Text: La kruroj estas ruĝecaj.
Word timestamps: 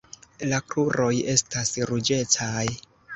La 0.53 0.59
kruroj 0.71 1.11
estas 1.33 1.73
ruĝecaj. 1.91 2.65